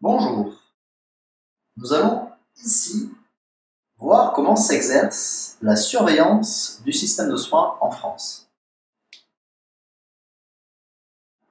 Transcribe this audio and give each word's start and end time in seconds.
Bonjour. 0.00 0.52
Nous 1.76 1.92
allons 1.92 2.28
ici 2.62 3.10
voir 3.96 4.32
comment 4.32 4.54
s'exerce 4.54 5.56
la 5.60 5.74
surveillance 5.74 6.80
du 6.84 6.92
système 6.92 7.32
de 7.32 7.36
soins 7.36 7.76
en 7.80 7.90
France. 7.90 8.48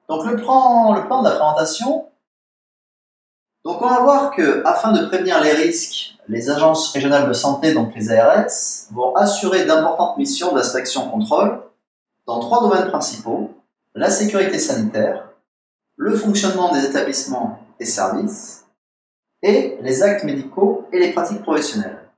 Donc 0.08 0.24
le 0.24 0.36
plan, 0.36 0.94
le 0.94 1.04
plan 1.04 1.20
de 1.20 1.28
la 1.28 1.34
présentation. 1.34 2.06
Donc 3.66 3.82
on 3.82 3.86
va 3.86 4.00
voir 4.00 4.30
que 4.30 4.62
afin 4.64 4.92
de 4.92 5.04
prévenir 5.08 5.42
les 5.42 5.52
risques, 5.52 6.16
les 6.26 6.48
agences 6.48 6.90
régionales 6.92 7.28
de 7.28 7.34
santé, 7.34 7.74
donc 7.74 7.94
les 7.94 8.10
ARS, 8.10 8.88
vont 8.92 9.14
assurer 9.14 9.66
d'importantes 9.66 10.16
missions 10.16 10.54
d'inspection-contrôle 10.54 11.62
dans 12.26 12.40
trois 12.40 12.62
domaines 12.62 12.88
principaux 12.88 13.50
la 13.94 14.08
sécurité 14.08 14.58
sanitaire, 14.58 15.28
le 15.96 16.16
fonctionnement 16.16 16.72
des 16.72 16.86
établissements 16.86 17.67
et 17.78 17.84
services, 17.84 18.66
et 19.42 19.78
les 19.80 20.02
actes 20.02 20.24
médicaux 20.24 20.88
et 20.92 20.98
les 20.98 21.12
pratiques 21.12 21.42
professionnelles. 21.42 22.08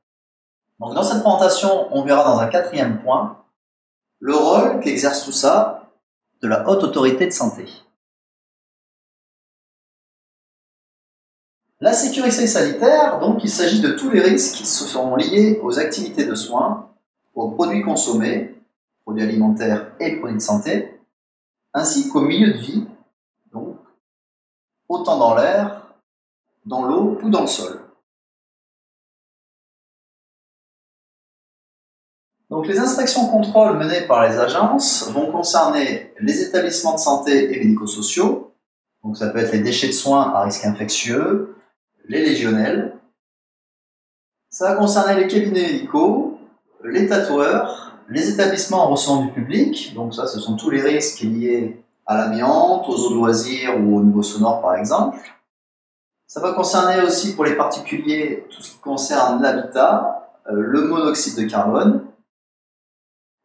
Donc 0.79 0.95
dans 0.95 1.03
cette 1.03 1.23
présentation, 1.23 1.89
on 1.95 2.03
verra 2.03 2.25
dans 2.25 2.39
un 2.39 2.49
quatrième 2.49 3.03
point 3.03 3.45
le 4.21 4.35
rôle 4.35 4.81
qu'exerce 4.81 5.25
tout 5.25 5.33
ça 5.33 5.91
de 6.41 6.49
la 6.49 6.69
haute 6.69 6.83
autorité 6.83 7.27
de 7.27 7.33
santé. 7.33 7.67
La 11.81 11.95
sécurité 11.95 12.47
sanitaire, 12.47 13.21
donc 13.21 13.43
il 13.43 13.49
s'agit 13.49 13.81
de 13.81 13.93
tous 13.93 14.11
les 14.11 14.21
risques 14.21 14.57
qui 14.57 14.67
sont 14.67 15.17
liés 15.17 15.59
aux 15.63 15.79
activités 15.79 16.27
de 16.27 16.35
soins, 16.35 16.91
aux 17.35 17.53
produits 17.53 17.83
consommés, 17.83 18.55
produits 19.03 19.23
alimentaires 19.23 19.93
et 19.99 20.17
produits 20.17 20.37
de 20.37 20.43
santé, 20.43 21.01
ainsi 21.73 22.11
qu'au 22.11 22.21
milieu 22.21 22.53
de 22.53 22.59
vie, 22.59 22.87
autant 24.91 25.19
dans 25.19 25.35
l'air, 25.37 25.87
dans 26.67 26.85
l'eau 26.85 27.19
ou 27.23 27.31
dans 27.31 27.43
le 27.43 27.47
sol. 27.47 27.81
Donc 32.51 32.67
les 32.67 32.81
inspections-contrôles 32.81 33.79
menées 33.79 34.09
par 34.09 34.29
les 34.29 34.37
agences 34.37 35.09
vont 35.13 35.31
concerner 35.31 36.13
les 36.19 36.43
établissements 36.43 36.95
de 36.95 36.99
santé 36.99 37.55
et 37.55 37.61
médico-sociaux, 37.61 38.53
donc 39.05 39.17
ça 39.17 39.29
peut 39.29 39.39
être 39.39 39.53
les 39.53 39.61
déchets 39.61 39.87
de 39.87 39.93
soins 39.93 40.33
à 40.35 40.43
risque 40.43 40.65
infectieux, 40.65 41.55
les 42.09 42.25
légionnels, 42.25 42.97
ça 44.51 44.71
va 44.71 44.77
concerner 44.77 45.15
les 45.15 45.29
cabinets 45.29 45.73
médicaux, 45.73 46.41
les 46.83 47.07
tatoueurs, 47.07 47.97
les 48.09 48.29
établissements 48.29 48.85
en 48.87 48.91
recevant 48.91 49.25
du 49.25 49.31
public, 49.31 49.95
donc 49.95 50.17
ça 50.17 50.27
ce 50.27 50.41
sont 50.41 50.57
tous 50.57 50.71
les 50.71 50.83
risques 50.83 51.21
liés 51.21 51.81
à 52.11 52.17
l'amiante, 52.17 52.89
aux 52.89 53.07
eaux 53.07 53.11
de 53.11 53.15
loisirs 53.15 53.81
ou 53.81 53.99
au 53.99 54.03
niveau 54.03 54.25
sonore 54.25 54.61
par 54.61 54.75
exemple. 54.75 55.17
Ça 56.27 56.41
va 56.41 56.53
concerner 56.53 57.01
aussi 57.03 57.37
pour 57.37 57.45
les 57.45 57.55
particuliers 57.55 58.49
tout 58.51 58.61
ce 58.61 58.73
qui 58.73 58.79
concerne 58.79 59.41
l'habitat, 59.41 60.33
euh, 60.49 60.55
le 60.57 60.89
monoxyde 60.89 61.37
de 61.37 61.49
carbone, 61.49 62.05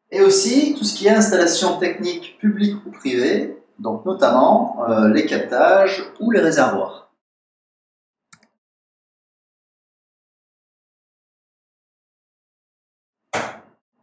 et 0.10 0.22
aussi 0.22 0.74
tout 0.76 0.84
ce 0.84 0.96
qui 0.96 1.06
est 1.06 1.12
installation 1.12 1.78
technique 1.78 2.40
publique 2.40 2.84
ou 2.88 2.90
privée, 2.90 3.64
donc 3.78 4.04
notamment 4.04 4.84
euh, 4.90 5.10
les 5.10 5.28
captages 5.28 6.04
ou 6.20 6.32
les 6.32 6.40
réservoirs. 6.40 7.12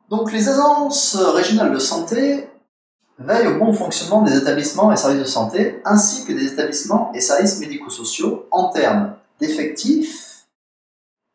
Donc 0.09 0.31
les 0.31 0.49
agences 0.49 1.17
régionales 1.17 1.73
de 1.73 1.81
santé 1.81 2.49
veille 3.23 3.47
au 3.47 3.59
bon 3.59 3.73
fonctionnement 3.73 4.23
des 4.23 4.37
établissements 4.37 4.93
et 4.93 4.97
services 4.97 5.21
de 5.21 5.25
santé, 5.25 5.81
ainsi 5.85 6.25
que 6.25 6.33
des 6.33 6.53
établissements 6.53 7.13
et 7.15 7.21
services 7.21 7.59
médico-sociaux 7.61 8.47
en 8.51 8.69
termes 8.69 9.15
d'effectifs, 9.41 10.47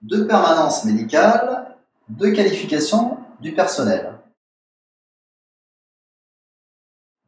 de 0.01 0.23
permanence 0.23 0.85
médicale, 0.85 1.75
de 2.09 2.29
qualification 2.29 3.17
du 3.41 3.53
personnel. 3.53 4.13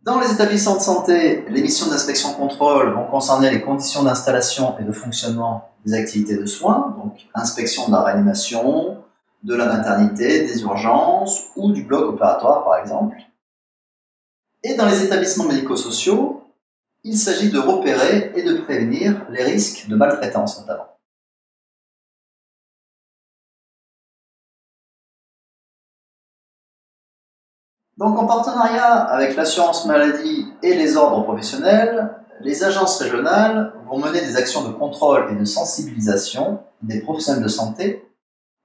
Dans 0.01 0.19
les 0.19 0.31
établissements 0.31 0.77
de 0.77 0.81
santé, 0.81 1.45
les 1.49 1.61
missions 1.61 1.87
d'inspection-contrôle 1.87 2.93
vont 2.93 3.05
concerner 3.05 3.51
les 3.51 3.61
conditions 3.61 4.03
d'installation 4.03 4.77
et 4.79 4.83
de 4.83 4.91
fonctionnement 4.91 5.69
des 5.85 5.93
activités 5.93 6.37
de 6.37 6.45
soins, 6.45 6.95
donc 6.97 7.27
inspection 7.35 7.87
de 7.87 7.91
la 7.91 8.03
réanimation, 8.03 9.03
de 9.43 9.55
la 9.55 9.65
maternité, 9.65 10.45
des 10.45 10.61
urgences 10.61 11.47
ou 11.55 11.71
du 11.71 11.83
bloc 11.83 12.13
opératoire 12.13 12.63
par 12.63 12.77
exemple. 12.77 13.17
Et 14.63 14.75
dans 14.75 14.85
les 14.85 15.03
établissements 15.03 15.45
médico-sociaux, 15.45 16.43
il 17.03 17.17
s'agit 17.17 17.49
de 17.49 17.59
repérer 17.59 18.33
et 18.35 18.43
de 18.43 18.55
prévenir 18.55 19.25
les 19.29 19.43
risques 19.43 19.87
de 19.87 19.95
maltraitance 19.95 20.59
notamment. 20.59 20.87
Donc 27.97 28.17
en 28.17 28.25
partenariat 28.25 28.95
avec 28.95 29.35
l'assurance 29.35 29.85
maladie 29.85 30.47
et 30.63 30.73
les 30.73 30.95
ordres 30.95 31.23
professionnels, 31.23 32.15
les 32.41 32.63
agences 32.63 32.97
régionales 32.99 33.73
vont 33.87 33.97
mener 33.97 34.21
des 34.21 34.37
actions 34.37 34.65
de 34.65 34.73
contrôle 34.73 35.31
et 35.31 35.35
de 35.35 35.43
sensibilisation 35.43 36.63
des 36.81 37.01
professionnels 37.01 37.43
de 37.43 37.49
santé 37.49 38.09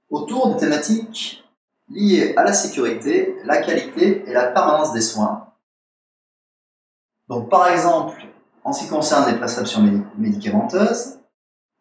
autour 0.08 0.54
des 0.54 0.60
thématiques 0.60 1.44
liées 1.90 2.32
à 2.36 2.44
la 2.44 2.52
sécurité, 2.52 3.36
la 3.44 3.60
qualité 3.60 4.24
et 4.26 4.32
la 4.32 4.46
permanence 4.46 4.92
des 4.92 5.00
soins, 5.00 5.53
donc, 7.28 7.48
par 7.48 7.68
exemple, 7.68 8.22
en 8.64 8.72
ce 8.72 8.84
qui 8.84 8.88
concerne 8.88 9.30
les 9.30 9.38
prescriptions 9.38 9.82
médicamenteuses, 10.18 11.18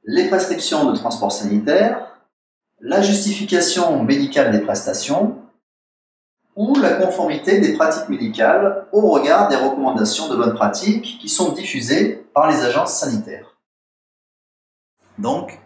les 0.04 0.28
prescriptions 0.28 0.92
de 0.92 0.96
transport 0.96 1.32
sanitaire, 1.32 2.08
la 2.80 3.02
justification 3.02 4.04
médicale 4.04 4.52
des 4.52 4.60
prestations 4.60 5.40
ou 6.56 6.76
la 6.76 6.94
conformité 6.96 7.60
des 7.60 7.74
pratiques 7.74 8.10
médicales 8.10 8.86
au 8.92 9.10
regard 9.10 9.48
des 9.48 9.56
recommandations 9.56 10.30
de 10.30 10.36
bonnes 10.36 10.54
pratiques 10.54 11.18
qui 11.20 11.30
sont 11.30 11.54
diffusées 11.54 12.26
par 12.34 12.50
les 12.50 12.62
agences 12.64 12.94
sanitaires. 12.94 13.58
Donc, 15.18 15.60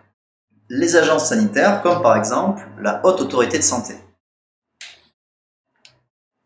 les 0.70 0.96
agences 0.96 1.30
sanitaires 1.30 1.82
comme 1.82 2.02
par 2.02 2.18
exemple 2.18 2.68
la 2.80 3.06
Haute 3.06 3.22
Autorité 3.22 3.58
de 3.58 3.64
Santé. 3.64 3.96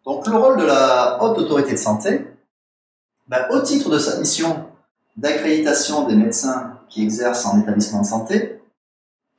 Donc 0.06 0.26
le 0.28 0.36
rôle 0.36 0.58
de 0.58 0.66
la 0.66 1.22
Haute 1.22 1.38
Autorité 1.38 1.72
de 1.74 1.78
Santé, 1.78 2.31
bah, 3.32 3.48
au 3.50 3.62
titre 3.62 3.90
de 3.90 3.98
sa 3.98 4.20
mission 4.20 4.66
d'accréditation 5.16 6.06
des 6.06 6.16
médecins 6.16 6.78
qui 6.90 7.02
exercent 7.02 7.46
en 7.46 7.62
établissement 7.62 8.02
de 8.02 8.06
santé, 8.06 8.62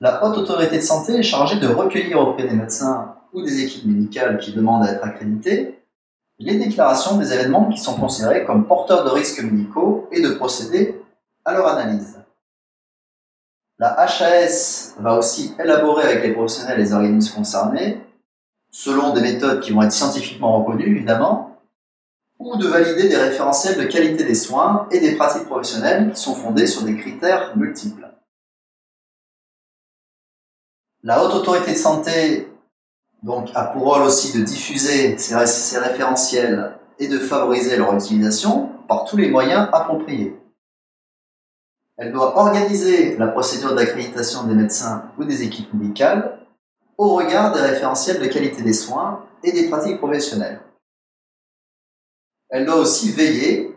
la 0.01 0.25
haute 0.25 0.39
autorité 0.39 0.79
de 0.79 0.83
santé 0.83 1.19
est 1.19 1.23
chargée 1.23 1.61
de 1.61 1.67
recueillir 1.67 2.19
auprès 2.19 2.49
des 2.49 2.57
médecins 2.57 3.15
ou 3.35 3.43
des 3.43 3.63
équipes 3.63 3.85
médicales 3.85 4.39
qui 4.39 4.53
demandent 4.53 4.85
à 4.85 4.93
être 4.93 5.05
accréditées 5.05 5.79
les 6.39 6.57
déclarations 6.57 7.19
des 7.19 7.35
événements 7.35 7.69
qui 7.69 7.79
sont 7.79 7.95
considérés 7.95 8.47
comme 8.47 8.67
porteurs 8.67 9.05
de 9.05 9.11
risques 9.11 9.43
médicaux 9.43 10.09
et 10.11 10.23
de 10.23 10.31
procéder 10.31 10.99
à 11.45 11.53
leur 11.53 11.69
analyse. 11.69 12.19
La 13.79 13.95
HAS 14.01 14.95
va 15.01 15.19
aussi 15.19 15.55
élaborer 15.63 16.05
avec 16.05 16.23
les 16.23 16.33
professionnels 16.33 16.81
et 16.81 16.83
les 16.83 16.93
organismes 16.95 17.35
concernés, 17.35 18.01
selon 18.71 19.13
des 19.13 19.21
méthodes 19.21 19.61
qui 19.61 19.73
vont 19.73 19.83
être 19.83 19.93
scientifiquement 19.93 20.59
reconnues 20.59 20.97
évidemment, 20.97 21.52
ou 22.45 22.57
de 22.57 22.67
valider 22.67 23.09
des 23.09 23.17
référentiels 23.17 23.79
de 23.79 23.85
qualité 23.85 24.25
des 24.25 24.35
soins 24.35 24.89
et 24.91 24.99
des 24.99 25.15
pratiques 25.15 25.47
professionnelles 25.47 26.11
qui 26.13 26.21
sont 26.21 26.35
fondés 26.35 26.67
sur 26.67 26.83
des 26.83 26.97
critères 26.97 27.57
multiples. 27.57 28.09
La 31.05 31.25
Haute 31.25 31.35
Autorité 31.35 31.73
de 31.73 31.77
Santé 31.77 32.49
donc, 33.23 33.51
a 33.55 33.65
pour 33.67 33.83
rôle 33.83 34.03
aussi 34.03 34.37
de 34.37 34.45
diffuser 34.45 35.17
ces 35.19 35.79
référentiels 35.79 36.77
et 36.99 37.07
de 37.07 37.19
favoriser 37.19 37.77
leur 37.77 37.95
utilisation 37.95 38.71
par 38.89 39.05
tous 39.05 39.17
les 39.17 39.31
moyens 39.31 39.69
appropriés. 39.73 40.37
Elle 41.97 42.11
doit 42.11 42.37
organiser 42.37 43.17
la 43.19 43.29
procédure 43.29 43.75
d'accréditation 43.75 44.45
des 44.45 44.55
médecins 44.55 45.05
ou 45.17 45.25
des 45.25 45.45
équipes 45.45 45.73
médicales 45.75 46.41
au 46.99 47.15
regard 47.15 47.53
des 47.53 47.61
référentiels 47.61 48.21
de 48.21 48.27
qualité 48.27 48.63
des 48.63 48.73
soins 48.73 49.25
et 49.45 49.53
des 49.53 49.69
pratiques 49.69 49.99
professionnelles 49.99 50.61
elle 52.53 52.67
doit 52.67 52.77
aussi 52.77 53.11
veiller 53.11 53.75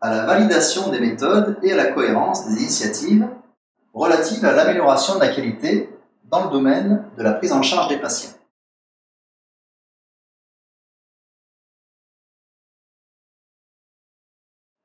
à 0.00 0.08
la 0.08 0.24
validation 0.24 0.88
des 0.88 1.00
méthodes 1.00 1.58
et 1.62 1.72
à 1.72 1.76
la 1.76 1.92
cohérence 1.92 2.46
des 2.46 2.62
initiatives 2.62 3.28
relatives 3.92 4.44
à 4.44 4.52
l'amélioration 4.52 5.16
de 5.16 5.20
la 5.20 5.34
qualité 5.34 5.90
dans 6.24 6.44
le 6.44 6.50
domaine 6.50 7.04
de 7.18 7.22
la 7.24 7.32
prise 7.32 7.52
en 7.52 7.62
charge 7.62 7.88
des 7.88 7.98
patients. 7.98 8.30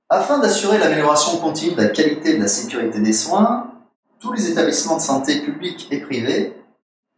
Afin 0.09 0.39
d'assurer 0.39 0.79
l'amélioration 0.79 1.37
continue 1.37 1.75
de 1.75 1.81
la 1.83 1.89
qualité 1.89 2.31
et 2.31 2.37
de 2.37 2.41
la 2.41 2.47
sécurité 2.47 2.99
des 2.99 3.13
soins, 3.13 3.71
tous 4.19 4.33
les 4.33 4.49
établissements 4.49 4.97
de 4.97 5.01
santé 5.01 5.41
publics 5.41 5.87
et 5.91 6.01
privés 6.01 6.55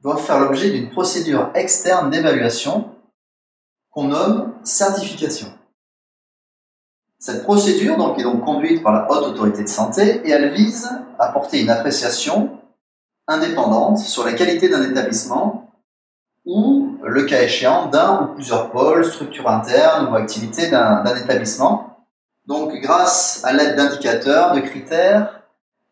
doivent 0.02 0.22
faire 0.22 0.42
l'objet 0.42 0.72
d'une 0.72 0.90
procédure 0.90 1.52
externe 1.56 2.10
d'évaluation 2.10 2.94
qu'on 3.92 4.10
nomme 4.10 4.54
certification. 4.66 5.54
Cette 7.22 7.44
procédure 7.44 7.98
donc, 7.98 8.18
est 8.18 8.24
donc 8.24 8.44
conduite 8.44 8.82
par 8.82 8.94
la 8.94 9.12
Haute 9.12 9.28
Autorité 9.28 9.62
de 9.62 9.70
Santé 9.70 10.24
et 10.26 10.32
elle 10.32 10.50
vise 10.54 10.90
apporter 11.20 11.62
une 11.62 11.70
appréciation 11.70 12.58
indépendante 13.28 14.00
sur 14.00 14.26
la 14.26 14.34
qualité 14.34 14.70
d'un 14.70 14.90
établissement 14.90 15.70
ou, 16.48 16.98
le 17.04 17.22
cas 17.26 17.44
échéant, 17.44 17.86
d'un 17.86 18.24
ou 18.24 18.34
plusieurs 18.34 18.72
pôles, 18.72 19.06
structures 19.06 19.48
internes 19.48 20.12
ou 20.12 20.16
activités 20.16 20.72
d'un 20.72 21.16
établissement. 21.16 22.08
Donc, 22.48 22.74
grâce 22.82 23.44
à 23.44 23.54
l'aide 23.54 23.76
d'indicateurs, 23.76 24.56
de 24.56 24.62
critères 24.62 25.44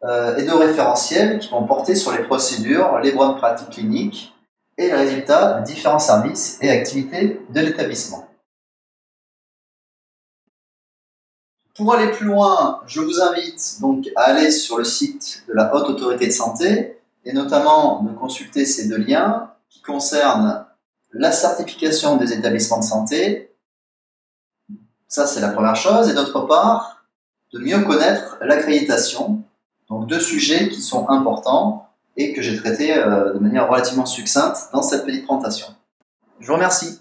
euh, 0.04 0.36
et 0.36 0.44
de 0.44 0.52
référentiels 0.52 1.38
qui 1.38 1.52
vont 1.52 1.68
porter 1.68 1.94
sur 1.94 2.12
les 2.12 2.24
procédures, 2.24 2.98
les 3.04 3.12
bonnes 3.12 3.36
pratiques 3.36 3.70
cliniques 3.70 4.34
et 4.80 4.88
les 4.88 4.96
résultats 4.96 5.60
de 5.60 5.64
différents 5.64 6.00
services 6.00 6.58
et 6.60 6.72
activités 6.72 7.40
de 7.52 7.60
l'établissement. 7.60 8.29
Pour 11.80 11.94
aller 11.94 12.12
plus 12.12 12.26
loin, 12.26 12.82
je 12.88 13.00
vous 13.00 13.22
invite 13.22 13.80
donc 13.80 14.10
à 14.18 14.24
aller 14.24 14.52
sur 14.52 14.78
le 14.78 14.84
site 14.84 15.46
de 15.48 15.54
la 15.54 15.74
Haute 15.74 15.88
Autorité 15.88 16.28
de 16.28 16.32
Santé 16.32 17.00
et 17.24 17.32
notamment 17.32 18.04
de 18.04 18.12
consulter 18.12 18.66
ces 18.66 18.90
deux 18.90 18.98
liens 18.98 19.54
qui 19.70 19.82
concernent 19.82 20.66
la 21.14 21.32
certification 21.32 22.18
des 22.18 22.34
établissements 22.34 22.80
de 22.80 22.84
santé. 22.84 23.56
Ça, 25.08 25.26
c'est 25.26 25.40
la 25.40 25.48
première 25.48 25.78
chose. 25.78 26.10
Et 26.10 26.14
d'autre 26.14 26.42
part, 26.42 27.06
de 27.54 27.60
mieux 27.60 27.82
connaître 27.86 28.38
l'accréditation. 28.42 29.42
Donc 29.88 30.06
deux 30.06 30.20
sujets 30.20 30.68
qui 30.68 30.82
sont 30.82 31.08
importants 31.08 31.88
et 32.18 32.34
que 32.34 32.42
j'ai 32.42 32.58
traités 32.58 32.98
euh, 32.98 33.36
de 33.36 33.40
manière 33.40 33.70
relativement 33.70 34.06
succincte 34.06 34.68
dans 34.74 34.82
cette 34.82 35.06
petite 35.06 35.26
présentation. 35.26 35.68
Je 36.42 36.48
vous 36.48 36.56
remercie. 36.56 37.00